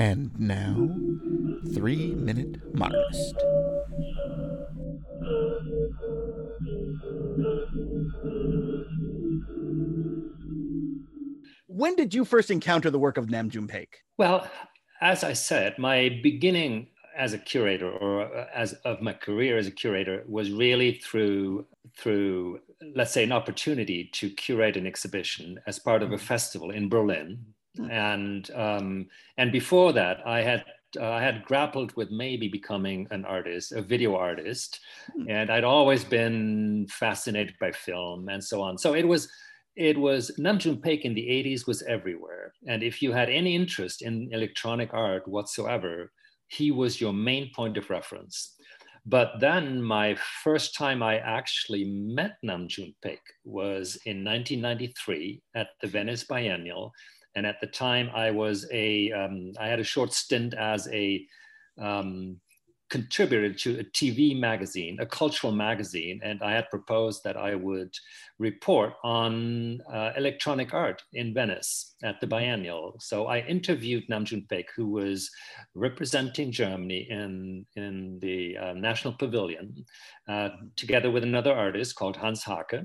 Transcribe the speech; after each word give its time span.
And 0.00 0.30
now, 0.40 0.88
three 1.74 2.14
minute 2.14 2.56
Marxist. 2.74 3.36
When 11.66 11.96
did 11.96 12.14
you 12.14 12.24
first 12.24 12.50
encounter 12.50 12.88
the 12.88 12.98
work 12.98 13.18
of 13.18 13.28
Nam 13.28 13.50
June 13.50 13.68
Paik? 13.68 13.88
Well, 14.16 14.48
as 15.02 15.22
I 15.22 15.34
said, 15.34 15.78
my 15.78 16.18
beginning 16.22 16.86
as 17.14 17.34
a 17.34 17.38
curator 17.38 17.90
or 17.90 18.22
uh, 18.22 18.46
as 18.54 18.72
of 18.86 19.02
my 19.02 19.12
career 19.12 19.58
as 19.58 19.66
a 19.66 19.70
curator 19.70 20.24
was 20.26 20.50
really 20.50 20.92
through 20.94 21.66
through 21.98 22.60
let's 22.96 23.12
say 23.12 23.24
an 23.24 23.32
opportunity 23.32 24.08
to 24.14 24.30
curate 24.30 24.78
an 24.78 24.86
exhibition 24.86 25.60
as 25.66 25.78
part 25.78 26.02
of 26.02 26.12
a 26.12 26.18
festival 26.18 26.70
in 26.70 26.88
Berlin 26.88 27.44
and 27.90 28.50
um, 28.54 29.06
and 29.36 29.52
before 29.52 29.92
that 29.92 30.26
I 30.26 30.42
had 30.42 30.64
uh, 30.98 31.08
I 31.08 31.22
had 31.22 31.44
grappled 31.44 31.94
with 31.96 32.10
maybe 32.10 32.48
becoming 32.48 33.06
an 33.10 33.24
artist, 33.24 33.72
a 33.72 33.82
video 33.82 34.16
artist, 34.16 34.80
and 35.28 35.50
I'd 35.50 35.64
always 35.64 36.02
been 36.04 36.86
fascinated 36.90 37.54
by 37.60 37.70
film 37.72 38.28
and 38.28 38.42
so 38.42 38.60
on. 38.60 38.76
So 38.78 38.94
it 38.94 39.06
was 39.06 39.30
it 39.76 39.96
was 39.96 40.32
Nam 40.36 40.58
June 40.58 40.76
Paik 40.76 41.02
in 41.02 41.14
the 41.14 41.26
80s 41.26 41.66
was 41.66 41.82
everywhere. 41.82 42.52
And 42.66 42.82
if 42.82 43.00
you 43.00 43.12
had 43.12 43.30
any 43.30 43.54
interest 43.54 44.02
in 44.02 44.28
electronic 44.32 44.92
art 44.92 45.26
whatsoever, 45.28 46.10
he 46.48 46.72
was 46.72 47.00
your 47.00 47.12
main 47.12 47.50
point 47.54 47.76
of 47.76 47.88
reference. 47.88 48.56
But 49.06 49.40
then 49.40 49.82
my 49.82 50.16
first 50.44 50.74
time 50.74 51.02
I 51.02 51.18
actually 51.18 51.84
met 51.84 52.36
Nam 52.42 52.68
June 52.68 52.94
Paik 53.04 53.20
was 53.44 53.96
in 54.04 54.24
1993 54.24 55.40
at 55.54 55.68
the 55.80 55.88
Venice 55.88 56.24
Biennial. 56.24 56.92
And 57.34 57.46
at 57.46 57.60
the 57.60 57.66
time 57.66 58.10
I 58.14 58.30
was 58.30 58.66
a, 58.72 59.12
um, 59.12 59.52
I 59.58 59.68
had 59.68 59.80
a 59.80 59.84
short 59.84 60.12
stint 60.12 60.54
as 60.54 60.88
a 60.88 61.26
um, 61.80 62.40
contributed 62.90 63.56
to 63.56 63.78
a 63.78 63.84
TV 63.84 64.38
magazine, 64.38 64.98
a 65.00 65.06
cultural 65.06 65.52
magazine, 65.52 66.20
and 66.24 66.42
I 66.42 66.52
had 66.52 66.68
proposed 66.70 67.22
that 67.24 67.36
I 67.36 67.54
would 67.54 67.94
report 68.38 68.94
on 69.04 69.80
uh, 69.90 70.10
electronic 70.16 70.74
art 70.74 71.02
in 71.12 71.32
Venice 71.32 71.94
at 72.02 72.20
the 72.20 72.26
biennial. 72.26 72.96
So 72.98 73.28
I 73.28 73.40
interviewed 73.40 74.08
Nam 74.08 74.24
June 74.24 74.44
Paik, 74.50 74.66
who 74.76 74.88
was 74.88 75.30
representing 75.74 76.50
Germany 76.50 77.06
in, 77.08 77.64
in 77.76 78.18
the 78.20 78.58
uh, 78.58 78.72
National 78.74 79.14
Pavilion, 79.14 79.72
uh, 80.28 80.50
together 80.76 81.10
with 81.10 81.22
another 81.22 81.54
artist 81.54 81.94
called 81.94 82.16
Hans 82.16 82.44
Haacke. 82.44 82.84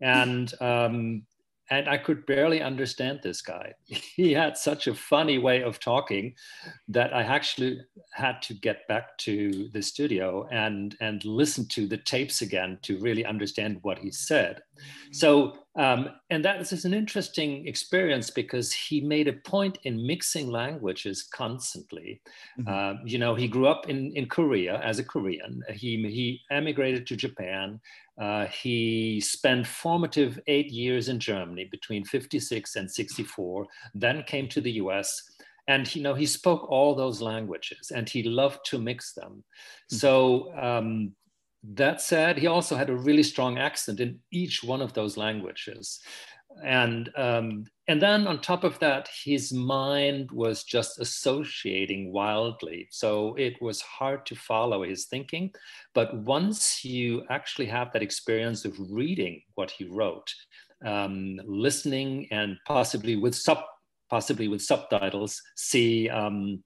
And 0.00 0.54
um, 0.62 1.24
and 1.70 1.88
I 1.88 1.98
could 1.98 2.26
barely 2.26 2.60
understand 2.60 3.20
this 3.22 3.40
guy. 3.40 3.74
He 4.20 4.32
had 4.32 4.56
such 4.56 4.86
a 4.86 4.94
funny 4.94 5.38
way 5.38 5.62
of 5.62 5.78
talking 5.78 6.34
that 6.88 7.14
I 7.14 7.22
actually 7.22 7.80
had 8.12 8.42
to 8.42 8.54
get 8.54 8.86
back 8.88 9.16
to 9.18 9.68
the 9.72 9.82
studio 9.82 10.48
and, 10.50 10.96
and 11.00 11.24
listen 11.24 11.66
to 11.68 11.86
the 11.86 11.96
tapes 11.96 12.42
again 12.42 12.78
to 12.82 12.98
really 12.98 13.24
understand 13.24 13.78
what 13.82 13.98
he 13.98 14.10
said. 14.10 14.62
So, 15.12 15.58
um, 15.76 16.10
and 16.30 16.44
that 16.44 16.60
is 16.60 16.84
an 16.84 16.94
interesting 16.94 17.66
experience 17.66 18.30
because 18.30 18.72
he 18.72 19.00
made 19.00 19.28
a 19.28 19.32
point 19.32 19.78
in 19.84 20.06
mixing 20.06 20.50
languages 20.50 21.28
constantly. 21.32 22.20
Mm-hmm. 22.58 22.68
Uh, 22.68 23.02
you 23.04 23.18
know, 23.18 23.34
he 23.34 23.48
grew 23.48 23.66
up 23.66 23.88
in, 23.88 24.12
in 24.16 24.26
Korea 24.26 24.80
as 24.84 24.98
a 24.98 25.04
Korean. 25.04 25.62
He, 25.70 25.96
he 26.08 26.40
emigrated 26.50 27.06
to 27.08 27.16
Japan. 27.16 27.80
Uh, 28.20 28.46
he 28.46 29.20
spent 29.20 29.66
formative 29.66 30.38
eight 30.46 30.70
years 30.70 31.08
in 31.08 31.18
Germany 31.18 31.68
between 31.70 32.04
56 32.04 32.76
and 32.76 32.90
64, 32.90 33.66
then 33.94 34.22
came 34.24 34.48
to 34.48 34.60
the 34.60 34.72
US. 34.72 35.22
And 35.68 35.94
you 35.94 36.02
know, 36.02 36.14
he 36.14 36.26
spoke 36.26 36.68
all 36.68 36.94
those 36.94 37.22
languages 37.22 37.92
and 37.94 38.08
he 38.08 38.24
loved 38.24 38.60
to 38.66 38.78
mix 38.78 39.12
them. 39.12 39.44
Mm-hmm. 39.92 39.96
So 39.96 40.52
um, 40.60 41.12
that 41.62 42.00
said, 42.00 42.38
he 42.38 42.46
also 42.46 42.76
had 42.76 42.90
a 42.90 42.96
really 42.96 43.22
strong 43.22 43.58
accent 43.58 44.00
in 44.00 44.18
each 44.30 44.64
one 44.64 44.80
of 44.80 44.92
those 44.92 45.16
languages. 45.16 46.00
And 46.64 47.10
um, 47.16 47.66
and 47.86 48.02
then 48.02 48.26
on 48.26 48.40
top 48.40 48.64
of 48.64 48.78
that 48.80 49.08
his 49.24 49.52
mind 49.52 50.30
was 50.32 50.64
just 50.64 50.98
associating 50.98 52.12
wildly. 52.12 52.88
So 52.90 53.34
it 53.36 53.60
was 53.62 53.80
hard 53.82 54.26
to 54.26 54.34
follow 54.34 54.82
his 54.82 55.06
thinking. 55.06 55.52
But 55.94 56.16
once 56.16 56.84
you 56.84 57.24
actually 57.30 57.66
have 57.66 57.92
that 57.92 58.02
experience 58.02 58.64
of 58.64 58.76
reading 58.78 59.42
what 59.54 59.70
he 59.70 59.84
wrote 59.84 60.32
um, 60.84 61.40
listening 61.44 62.26
and 62.30 62.56
possibly 62.66 63.16
with 63.16 63.34
sub 63.34 63.58
possibly 64.08 64.48
with 64.48 64.62
subtitles 64.62 65.40
see 65.56 66.08
um, 66.08 66.62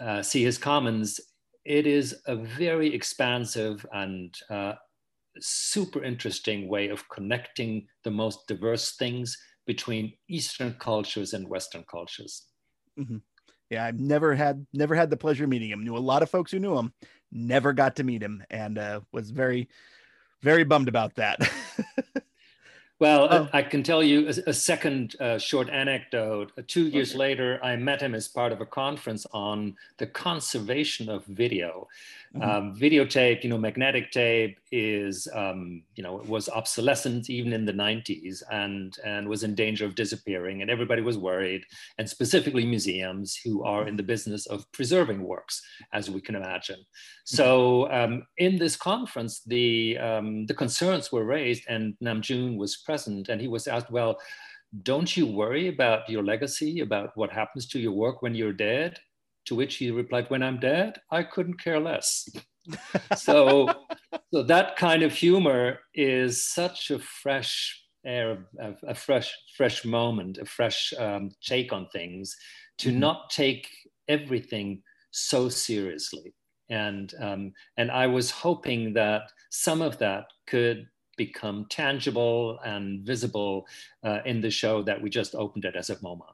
uh, 0.00 0.22
see 0.22 0.42
his 0.42 0.58
comments 0.58 1.20
it 1.64 1.86
is 1.86 2.14
a 2.26 2.36
very 2.36 2.94
expansive 2.94 3.84
and 3.92 4.34
uh, 4.50 4.74
super 5.40 6.02
interesting 6.02 6.68
way 6.68 6.88
of 6.88 7.08
connecting 7.08 7.86
the 8.04 8.10
most 8.10 8.46
diverse 8.46 8.96
things 8.96 9.36
between 9.66 10.12
Eastern 10.28 10.74
cultures 10.78 11.32
and 11.32 11.48
Western 11.48 11.84
cultures. 11.90 12.46
Mm-hmm. 12.98 13.18
Yeah, 13.70 13.84
I've 13.84 13.98
never 13.98 14.34
had 14.34 14.66
never 14.72 14.94
had 14.94 15.10
the 15.10 15.16
pleasure 15.16 15.44
of 15.44 15.50
meeting 15.50 15.70
him. 15.70 15.84
Knew 15.84 15.96
a 15.96 15.98
lot 15.98 16.22
of 16.22 16.30
folks 16.30 16.52
who 16.52 16.58
knew 16.58 16.76
him, 16.76 16.92
never 17.32 17.72
got 17.72 17.96
to 17.96 18.04
meet 18.04 18.22
him, 18.22 18.44
and 18.50 18.78
uh, 18.78 19.00
was 19.10 19.30
very, 19.30 19.68
very 20.42 20.64
bummed 20.64 20.88
about 20.88 21.14
that. 21.14 21.38
Well, 23.04 23.28
oh. 23.30 23.48
I 23.52 23.60
can 23.60 23.82
tell 23.82 24.02
you 24.02 24.28
a, 24.28 24.50
a 24.50 24.54
second 24.54 25.16
uh, 25.20 25.36
short 25.36 25.68
anecdote. 25.68 26.52
Uh, 26.56 26.62
two 26.66 26.86
years 26.88 27.10
okay. 27.10 27.18
later, 27.18 27.60
I 27.62 27.76
met 27.76 28.00
him 28.00 28.14
as 28.14 28.28
part 28.28 28.50
of 28.50 28.62
a 28.62 28.66
conference 28.66 29.26
on 29.34 29.76
the 29.98 30.06
conservation 30.06 31.10
of 31.10 31.22
video. 31.26 31.86
Mm-hmm. 32.34 32.50
Um, 32.50 32.74
videotape, 32.74 33.44
you 33.44 33.50
know, 33.50 33.58
magnetic 33.58 34.10
tape 34.10 34.58
is, 34.74 35.28
um, 35.32 35.84
you 35.94 36.02
know, 36.02 36.20
was 36.26 36.48
obsolescent 36.48 37.30
even 37.30 37.52
in 37.52 37.64
the 37.64 37.72
90s 37.72 38.42
and, 38.50 38.96
and 39.04 39.28
was 39.28 39.44
in 39.44 39.54
danger 39.54 39.84
of 39.86 39.94
disappearing. 39.94 40.62
And 40.62 40.70
everybody 40.70 41.00
was 41.00 41.16
worried, 41.16 41.64
and 41.98 42.10
specifically 42.10 42.66
museums 42.66 43.36
who 43.36 43.62
are 43.62 43.86
in 43.86 43.96
the 43.96 44.02
business 44.02 44.46
of 44.46 44.70
preserving 44.72 45.22
works, 45.22 45.62
as 45.92 46.10
we 46.10 46.20
can 46.20 46.34
imagine. 46.34 46.80
Mm-hmm. 46.80 47.36
So 47.36 47.90
um, 47.92 48.26
in 48.38 48.58
this 48.58 48.74
conference, 48.74 49.42
the, 49.46 49.96
um, 49.98 50.46
the 50.46 50.54
concerns 50.54 51.12
were 51.12 51.24
raised, 51.24 51.62
and 51.68 51.94
Nam 52.00 52.20
June 52.20 52.56
was 52.56 52.78
present, 52.78 53.28
and 53.28 53.40
he 53.40 53.48
was 53.48 53.68
asked, 53.68 53.92
well, 53.92 54.18
don't 54.82 55.16
you 55.16 55.26
worry 55.26 55.68
about 55.68 56.08
your 56.08 56.24
legacy, 56.24 56.80
about 56.80 57.16
what 57.16 57.30
happens 57.30 57.66
to 57.68 57.78
your 57.78 57.92
work 57.92 58.22
when 58.22 58.34
you're 58.34 58.52
dead? 58.52 58.98
To 59.46 59.54
which 59.54 59.76
he 59.76 59.90
replied, 59.90 60.30
When 60.30 60.42
I'm 60.42 60.58
dead, 60.58 60.98
I 61.10 61.22
couldn't 61.22 61.60
care 61.62 61.78
less. 61.78 62.28
So, 63.16 63.68
so 64.32 64.42
that 64.42 64.76
kind 64.76 65.02
of 65.02 65.12
humor 65.12 65.80
is 65.94 66.46
such 66.46 66.90
a 66.90 66.98
fresh 66.98 67.82
air, 68.04 68.46
a, 68.60 68.74
a 68.88 68.94
fresh, 68.94 69.34
fresh 69.56 69.84
moment, 69.84 70.38
a 70.38 70.44
fresh 70.44 70.92
um, 70.98 71.30
take 71.42 71.72
on 71.72 71.88
things, 71.92 72.36
to 72.78 72.90
mm-hmm. 72.90 73.00
not 73.00 73.30
take 73.30 73.68
everything 74.08 74.82
so 75.10 75.48
seriously. 75.48 76.34
And 76.70 77.12
um, 77.20 77.52
and 77.76 77.90
I 77.90 78.06
was 78.06 78.30
hoping 78.30 78.94
that 78.94 79.22
some 79.50 79.82
of 79.82 79.98
that 79.98 80.24
could 80.46 80.86
become 81.16 81.66
tangible 81.70 82.58
and 82.64 83.06
visible 83.06 83.66
uh, 84.02 84.20
in 84.24 84.40
the 84.40 84.50
show 84.50 84.82
that 84.82 85.00
we 85.00 85.10
just 85.10 85.34
opened 85.34 85.64
at 85.64 85.74
SF 85.74 86.00
MoMA. 86.02 86.26